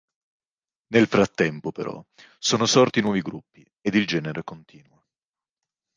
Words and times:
Nel 0.95 1.05
frattempo 1.05 1.71
però 1.71 2.03
sono 2.39 2.65
sorti 2.65 3.01
nuovi 3.01 3.21
gruppi 3.21 3.63
ed 3.81 3.93
il 3.93 4.07
genere 4.07 4.43
continua. 4.43 4.99